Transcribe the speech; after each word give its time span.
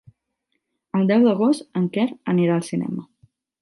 El 1.01 1.05
deu 1.13 1.27
d'agost 1.27 1.79
en 1.83 1.87
Quer 1.99 2.09
anirà 2.37 2.61
al 2.61 2.69
cinema. 2.75 3.09